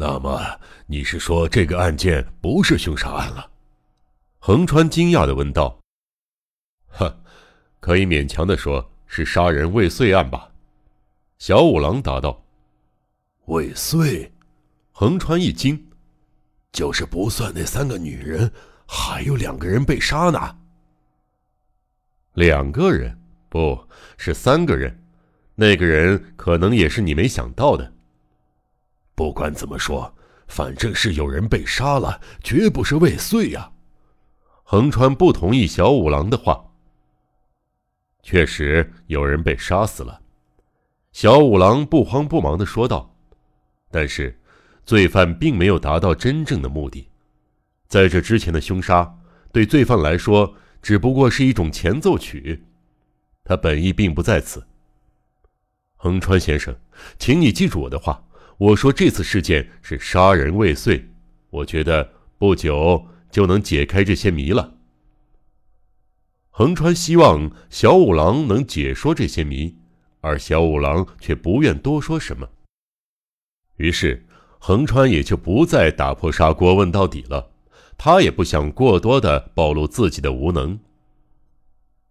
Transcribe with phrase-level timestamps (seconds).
[0.00, 0.40] 那么
[0.86, 3.50] 你是说这个案件不是凶杀案了？
[4.38, 5.78] 横川惊讶的问道。
[6.88, 7.14] 呵，
[7.80, 10.50] 可以勉强的说是杀人未遂案吧？
[11.36, 12.42] 小五郎答道。
[13.44, 14.32] 未遂？
[14.90, 15.78] 横川一惊，
[16.72, 18.50] 就是不算那三个女人，
[18.86, 20.56] 还有两个人被杀呢。
[22.32, 23.20] 两个人？
[23.50, 23.78] 不
[24.16, 24.98] 是三个人，
[25.56, 27.92] 那个人可能也是你没想到的。
[29.20, 30.10] 不管怎么说，
[30.48, 33.70] 反正是有人被杀了，绝不是未遂呀。
[34.62, 36.64] 横川不同意小五郎的话。
[38.22, 40.22] 确实有人被杀死了，
[41.12, 43.14] 小五郎不慌不忙的说道。
[43.90, 44.40] 但是，
[44.86, 47.06] 罪犯并没有达到真正的目的，
[47.88, 49.18] 在这之前的凶杀
[49.52, 52.64] 对罪犯来说只不过是一种前奏曲。
[53.44, 54.66] 他本意并不在此。
[55.96, 56.74] 横川先生，
[57.18, 58.24] 请你记住我的话。
[58.60, 61.02] 我说这次事件是杀人未遂，
[61.48, 64.74] 我觉得不久就能解开这些谜了。
[66.50, 69.74] 横川希望小五郎能解说这些谜，
[70.20, 72.46] 而小五郎却不愿多说什么。
[73.76, 74.26] 于是，
[74.58, 77.50] 横川也就不再打破砂锅问到底了。
[77.96, 80.78] 他也不想过多的暴露自己的无能。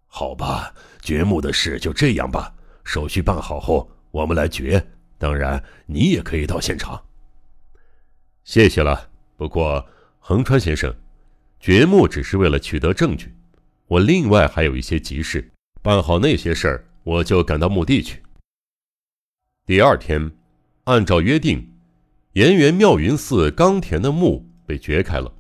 [0.07, 0.73] 好吧。
[1.01, 4.83] 掘墓的事就这样吧，手续办好后我们来掘。
[5.19, 6.99] 当然，你也可以到现场。
[8.43, 9.09] 谢谢了。
[9.37, 10.95] 不过，横川先生，
[11.59, 13.31] 掘墓只是为了取得证据，
[13.85, 18.23] 我另外还有一些急事，办好那些事儿，我就赶到墓地去。
[19.65, 20.31] 第二天，
[20.85, 21.69] 按照约定，
[22.33, 25.31] 岩原妙云寺冈田的墓被掘开了，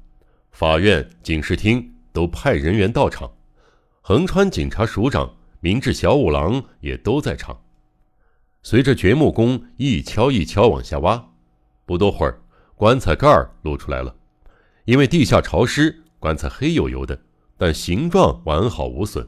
[0.51, 3.31] 法院、警视厅都派人员到场，
[4.01, 5.35] 横川警察署长。
[5.61, 7.61] 明智小五郎也都在场。
[8.61, 11.31] 随着掘墓工一锹一锹往下挖，
[11.85, 12.41] 不多会儿，
[12.75, 14.15] 棺材盖儿露出来了。
[14.85, 17.21] 因为地下潮湿，棺材黑黝黝的，
[17.57, 19.27] 但形状完好无损。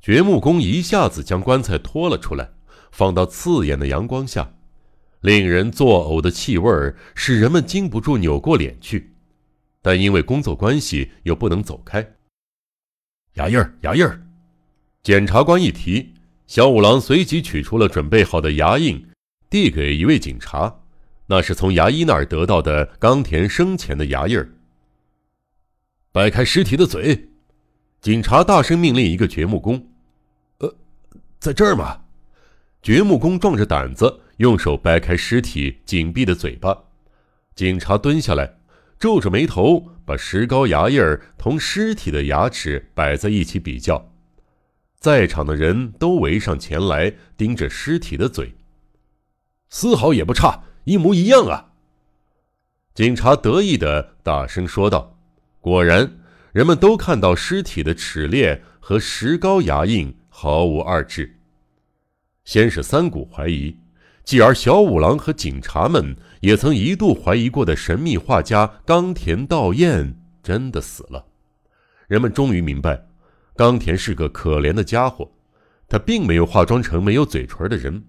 [0.00, 2.50] 掘墓工一下子将棺材拖了出来，
[2.92, 4.54] 放到刺眼的阳光下，
[5.20, 9.12] 令人作呕的气味使人们禁不住扭过脸去，
[9.82, 12.14] 但因为工作关系又不能走开。
[13.34, 14.24] 牙印儿，牙印儿。
[15.02, 16.14] 检察官一提，
[16.48, 19.06] 小五郎随即取出了准备好的牙印，
[19.50, 20.80] 递给一位警察。
[21.26, 24.48] 那是从牙医那儿得到的冈田生前的牙印儿。
[26.10, 27.28] 掰开尸体的嘴，
[28.00, 29.88] 警察大声命令一个掘墓工
[30.60, 30.74] ：“呃，
[31.38, 32.04] 在这儿吗？”
[32.80, 36.84] 掘墓工壮着胆子，用手掰开尸体紧闭的嘴巴。
[37.54, 38.54] 警察蹲下来，
[38.98, 44.07] 皱着眉头，把石膏牙印儿同尸体的牙齿摆在一起比较。
[45.00, 48.52] 在场的人都围上前来，盯着尸体的嘴，
[49.70, 51.72] 丝毫也不差，一模一样啊！
[52.94, 55.16] 警察得意的大声说道
[55.62, 56.18] ：“果然，
[56.52, 61.38] 人们都看到尸体的齿裂和石膏牙印毫无二致。”
[62.44, 63.76] 先是三股怀疑，
[64.24, 71.24] 继而小五郎和警察们也曾一度怀疑过的神秘画家冈田道彦真的死了。
[72.08, 73.07] 人们终于明白。
[73.58, 75.28] 冈田是个可怜的家伙，
[75.88, 78.04] 他并没有化妆成没有嘴唇的人，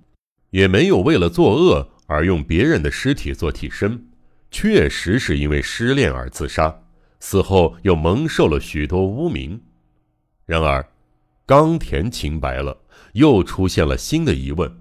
[0.51, 4.09] 也没有为了作恶而用别人的尸体做替身，
[4.51, 6.83] 确实是因为失恋而自杀，
[7.19, 9.59] 死后又蒙受了许多污名。
[10.45, 10.87] 然而，
[11.47, 12.77] 冈田清白了，
[13.13, 14.71] 又出现了新的疑问。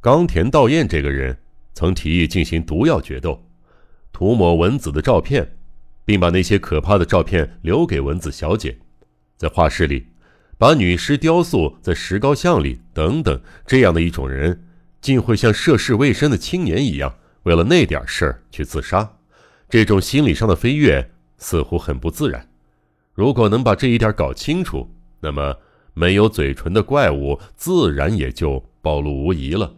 [0.00, 1.38] 冈田道彦这个人
[1.74, 3.40] 曾提议进行毒药决斗，
[4.10, 5.56] 涂抹文子的照片，
[6.04, 8.76] 并把那些可怕的照片留给文子小姐。
[9.36, 10.06] 在画室里，
[10.56, 14.64] 把女尸雕塑在石膏像里，等等，这样的一种人，
[15.00, 19.16] 竟会像涉世未深的青年一样，为了那点事儿去自杀。
[19.68, 22.48] 这种心理上的飞跃似乎很不自然。
[23.12, 24.88] 如果能把这一点搞清楚，
[25.20, 25.56] 那么
[25.94, 29.76] 没有嘴唇的怪物自然也就暴露无遗了。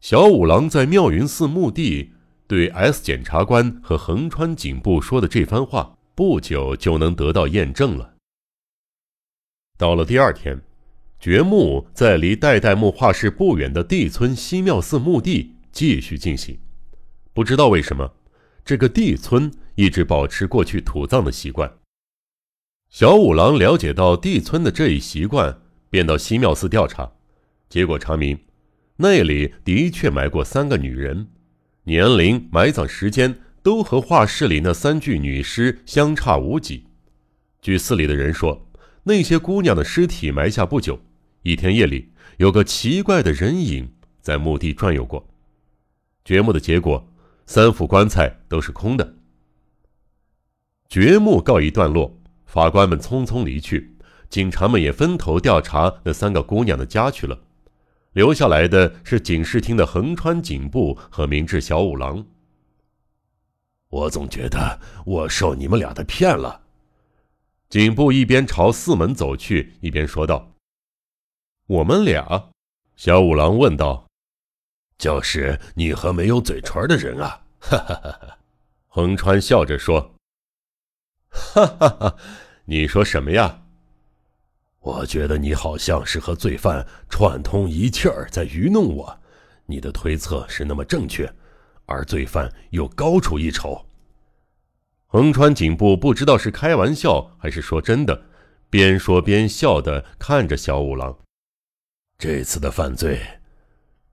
[0.00, 2.12] 小五郎在妙云寺墓地
[2.46, 8.09] 对 S 检察官和横川警部说的这番话，不久就能得到验证了。
[9.80, 10.60] 到了第二天，
[11.18, 16.58] 掘墓在离代代木画室不远的地村西庙寺墓地继续进行。
[17.32, 18.12] 不知道为什么，
[18.62, 21.78] 这个地村一直保持过去土葬的习惯。
[22.90, 27.12] 小五郎了解到地村的这一习惯，便到西庙寺调查，
[27.70, 28.38] 结果查明，
[28.96, 31.28] 那里的确埋过三个女人，
[31.84, 36.84] 年龄、埋葬时间都和画室里那三具女尸相差无几。
[37.62, 38.66] 据寺里的人说。
[39.04, 41.00] 那些姑娘的尸体埋下不久，
[41.42, 45.26] 一天夜里，有个奇怪的人影在墓地转悠过。
[46.24, 47.08] 掘墓的结果，
[47.46, 49.14] 三副棺材都是空的。
[50.88, 52.14] 掘墓告一段落，
[52.44, 53.96] 法官们匆匆离去，
[54.28, 57.38] 警察们也分头调查那三个姑娘的家去了。
[58.12, 62.26] 留下来的是警视厅的横川警部和明智小五郎。
[63.88, 66.60] 我总觉得我受你们俩的骗了。
[67.70, 70.50] 警部一边朝四门走去，一边说道
[71.68, 72.50] ：“我们俩。”
[72.96, 74.08] 小五郎问道
[74.98, 78.38] ：“就是你和没有嘴唇的人啊？”哈哈哈哈
[78.88, 80.16] 横川笑着说
[81.30, 82.16] ：“哈哈哈，
[82.64, 83.62] 你说什么呀？”
[84.80, 89.20] 我觉得你好像是和罪犯串通一气儿在愚弄我，
[89.66, 91.32] 你的推测是那么正确，
[91.86, 93.86] 而罪犯又高出一筹。
[95.12, 98.22] 横川警部不知道是开玩笑还是说真的，
[98.70, 101.18] 边说边笑的看着小五郎。
[102.16, 103.20] 这次的犯罪，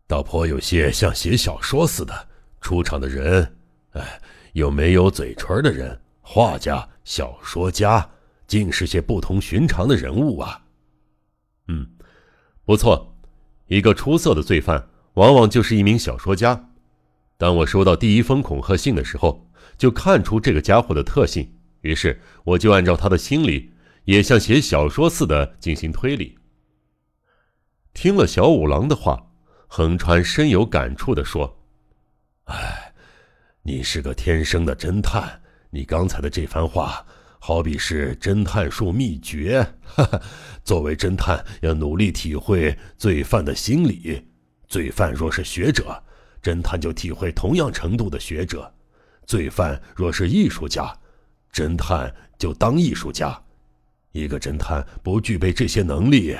[0.07, 2.27] 倒颇有些像写小说似的，
[2.61, 3.57] 出场的人，
[3.91, 4.19] 哎，
[4.53, 8.09] 有没有嘴唇的人，画家、小说家。
[8.47, 10.63] 竟是些不同寻常的人物啊！
[11.67, 11.85] 嗯，
[12.63, 13.13] 不错，
[13.67, 16.69] 一个出色的罪犯往往就是一名小说家。
[17.37, 19.46] 当我收到第一封恐吓信的时候，
[19.77, 23.71] 就看出这个家伙的特性，于是我就按照他的心理，
[24.05, 26.37] 也像写小说似的进行推理。
[27.93, 29.31] 听了小五郎的话，
[29.67, 31.57] 横川深有感触的说
[32.45, 32.93] ：“哎，
[33.63, 35.41] 你是个天生的侦探，
[35.71, 37.05] 你刚才的这番话。”
[37.39, 40.19] 好比是侦探术秘诀，哈哈。
[40.63, 44.27] 作为侦探，要努力体会罪犯的心理。
[44.67, 46.03] 罪犯若是学者，
[46.41, 48.69] 侦探就体会同样程度的学者；
[49.27, 50.91] 罪犯若是艺术家，
[51.53, 53.39] 侦探就当艺术家。
[54.13, 56.35] 一个侦探不具备这些能力，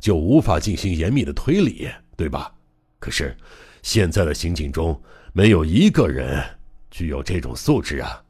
[0.00, 2.50] 就无法进行严密的推理，对吧？
[2.98, 3.36] 可是，
[3.82, 4.98] 现在的刑警中
[5.34, 6.42] 没有一个人
[6.90, 8.24] 具有这种素质啊！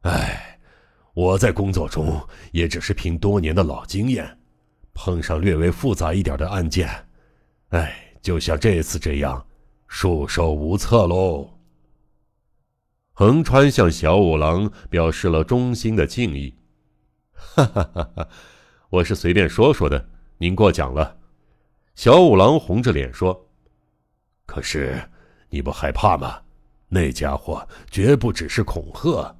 [0.00, 0.50] 哎。
[1.14, 2.20] 我在工作中
[2.50, 4.36] 也只是凭多年的老经验，
[4.94, 6.90] 碰上略微复杂一点的案件，
[7.68, 9.46] 哎，就像这次这样，
[9.86, 11.48] 束手无策喽。
[13.16, 16.52] 横川向小五郎表示了衷心的敬意。
[17.32, 18.28] 哈哈哈哈，
[18.90, 20.08] 我是随便说说的，
[20.38, 21.16] 您过奖了。
[21.94, 23.48] 小五郎红着脸说
[24.46, 25.00] ：“可是
[25.48, 26.42] 你不害怕吗？
[26.88, 29.36] 那家伙绝不只是恐吓。”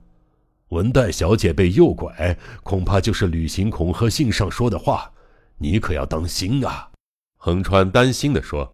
[0.71, 5.13] 文代小姐被诱拐，恐怕就是履行恐吓信上说的话，
[5.59, 6.93] 你可要当心啊！”
[7.39, 8.73] 横川担心的说。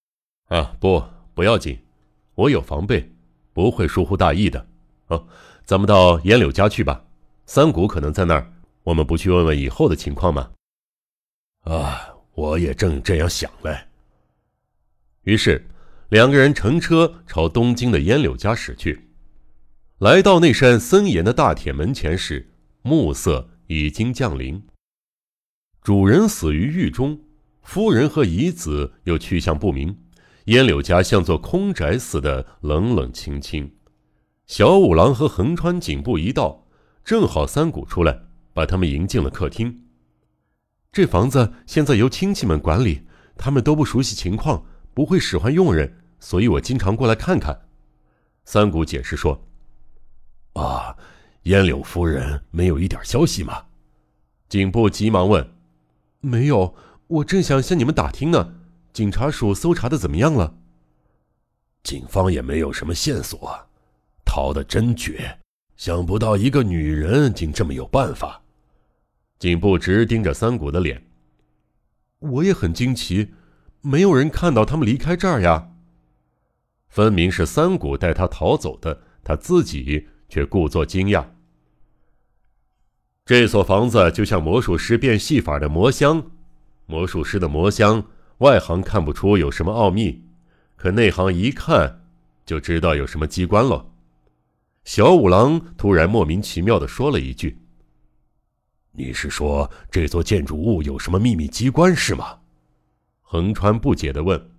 [0.48, 1.04] “啊，不，
[1.34, 1.78] 不要紧，
[2.34, 3.12] 我有防备，
[3.58, 4.68] 不会疏忽大意的。
[5.08, 5.26] 哦，
[5.64, 7.04] 咱们到烟柳家去吧，
[7.44, 8.52] 三谷可能在那儿，
[8.84, 10.52] 我们不去问问以后的情况吗？”
[11.66, 13.76] 啊，我也正这样想嘞。
[15.22, 15.66] 于是，
[16.10, 19.08] 两个人乘车朝东京的烟柳家驶去。
[19.98, 22.48] 来到那扇森严的大铁门前时，
[22.82, 24.64] 暮色已经降临。
[25.82, 27.20] 主人死于狱中，
[27.62, 29.98] 夫人和遗子又去向不明，
[30.48, 33.70] 烟柳家像座空宅似的冷冷清清。
[34.46, 36.66] 小五郎和横川警部一到，
[37.04, 38.18] 正好三谷出来，
[38.54, 39.84] 把他们迎进了客厅。
[40.90, 43.02] 这房子现在由亲戚们管理，
[43.36, 44.64] 他们都不熟悉情况，
[44.94, 47.68] 不会使唤佣人，所以我经常过来看看。
[48.46, 49.46] 三谷解释说。
[50.54, 50.96] 啊，
[51.42, 53.66] 烟柳夫人没有一点消息吗？
[54.48, 55.46] 警部急忙问
[56.20, 56.74] ：“没有，
[57.06, 58.54] 我正想向你们打听呢。
[58.92, 60.58] 警察署搜查的怎么样了？”
[61.84, 63.68] 警方也没有什么线索，
[64.24, 65.38] 逃得真绝！
[65.76, 68.42] 想不到一个女人竟这么有办法。
[69.38, 71.02] 警部直盯着三谷的脸。
[72.18, 73.34] 我也很惊奇，
[73.80, 75.70] 没有人看到他们离开这儿呀。
[76.88, 80.08] 分明是三谷带他逃走的，他自己。
[80.30, 81.24] 却故作惊讶。
[83.24, 86.30] 这所房子就像魔术师变戏法的魔箱，
[86.84, 88.04] 魔术师的魔箱
[88.38, 90.22] 外行看不出有什么奥秘，
[90.76, 92.04] 可内行一看
[92.46, 93.90] 就知道有什么机关了。
[94.84, 97.58] 小五郎突然莫名其妙的说了一句
[98.92, 102.38] ：“你是说这座建筑物有什么秘密机关是吗？”
[103.20, 104.50] 横川不解的问：“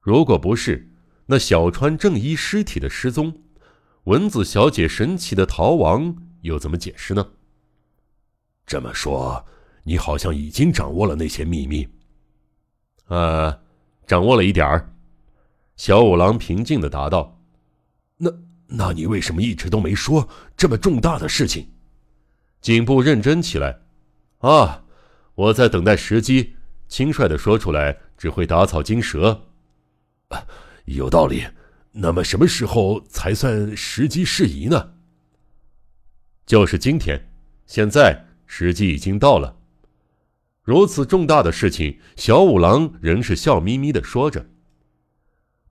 [0.00, 0.90] 如果不是，
[1.26, 3.42] 那小川正一尸体的失踪？”
[4.04, 7.24] 文子小姐神奇的逃亡又怎么解释呢？
[8.66, 9.44] 这么说，
[9.84, 11.86] 你好像已经掌握了那些秘密。
[13.08, 13.60] 呃，
[14.06, 14.94] 掌握了一点儿。
[15.76, 17.40] 小五郎平静的答道
[18.18, 18.30] ：“那，
[18.66, 21.68] 那你为什么一直都没说这么重大的事情？”
[22.60, 23.80] 警部认真起来。
[24.38, 24.84] 啊，
[25.34, 26.54] 我在等待时机，
[26.88, 29.46] 轻率的说出来只会打草惊蛇。
[30.84, 31.44] 有道理。
[31.94, 34.94] 那么什么时候才算时机适宜呢？
[36.46, 37.28] 就是今天，
[37.66, 39.58] 现在时机已经到了。
[40.64, 44.46] 如此重大的事情，小五郎仍是笑眯眯的说着。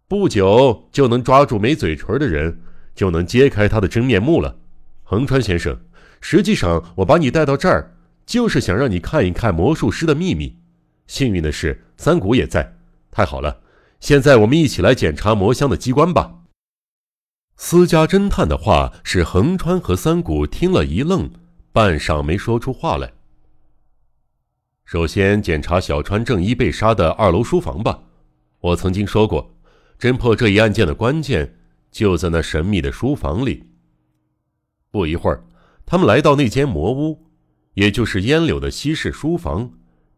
[0.08, 2.62] 不久就能抓住没嘴唇的人，
[2.94, 4.58] 就能揭开他的真面目了。
[5.04, 5.80] 横川先生，
[6.20, 7.96] 实际上我把你带到这儿，
[8.26, 10.58] 就是想让你看一看魔术师的秘密。
[11.08, 12.76] 幸运的是，三谷也在，
[13.10, 13.62] 太好了。
[14.02, 16.40] 现在我们一起来检查魔箱的机关吧。
[17.56, 21.30] 私家侦探的话使横川和三谷听了一愣，
[21.72, 23.14] 半晌没说出话来。
[24.92, 27.98] 首先检查小川正一被杀的二楼书房吧。
[28.60, 29.56] 我曾经说过，
[29.98, 31.58] 侦破这一案件的关键
[31.90, 33.64] 就在那神秘的书房里。
[34.92, 35.46] 不一会儿，
[35.86, 37.26] 他们来到那间魔屋，
[37.76, 39.72] 也就是烟柳的西式书房，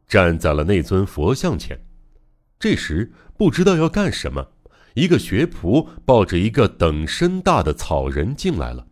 [0.08, 1.80] 站在了那尊佛像前。
[2.58, 4.53] 这时不知道要干什么，
[4.96, 8.88] 一个学仆抱着一个等身大的草人进来了。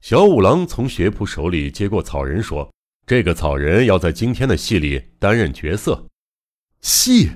[0.00, 2.68] 小五郎从学仆手里接过草人，说
[3.10, 6.06] ：“这个草人要在今天的戏里担任角色。”
[6.80, 7.28] 戏？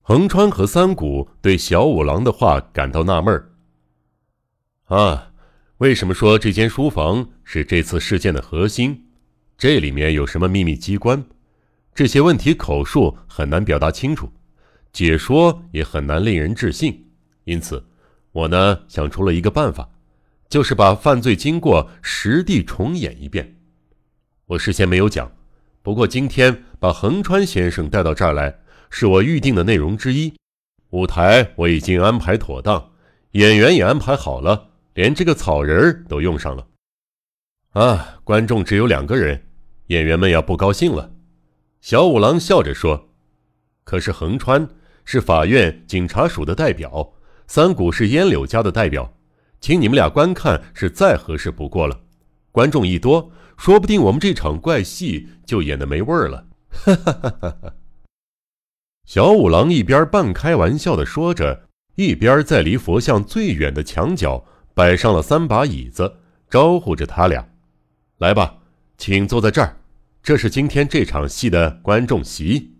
[0.00, 3.50] 横川和三谷对小五郎的话感到纳闷儿。
[4.84, 5.32] 啊，
[5.78, 9.04] 为什么说这间书房是这次事件的核心？
[9.58, 11.24] 这里面有什么秘密机关？
[11.92, 14.32] 这些问题口述很难表达清楚。
[14.92, 17.04] 解说也很难令人置信，
[17.42, 17.84] 因此，
[18.30, 19.90] 我呢想出了一个办法，
[20.48, 23.55] 就是把犯罪经过实地重演一遍。
[24.46, 25.32] 我事先没有讲，
[25.82, 28.60] 不过今天把横川先生带到这儿来，
[28.90, 30.32] 是我预定的内容之一。
[30.90, 32.92] 舞台我已经安排妥当，
[33.32, 36.64] 演员也安排好了，连这个草人都用上了。
[37.72, 39.48] 啊，观众只有两个人，
[39.88, 41.10] 演员们要不高兴了。
[41.80, 43.08] 小五郎笑着说
[43.82, 44.68] ：“可是横川。”
[45.08, 47.12] 是法院警察署的代表，
[47.46, 49.16] 三谷是烟柳家的代表，
[49.60, 52.00] 请你们俩观看是再合适不过了。
[52.50, 56.46] 观众一多，说不定我们这场怪戏就演的没味儿了。
[56.70, 57.74] 哈哈哈哈哈！
[59.06, 64.44] 小五郎一边半开玩笑的说着，一边在离佛像最远的墙角
[64.74, 66.18] 摆上了三把椅子，
[66.50, 67.48] 招呼着他俩
[68.18, 68.58] ：“来吧，
[68.98, 69.76] 请坐在这儿，
[70.22, 72.75] 这是今天这场戏的观众席。”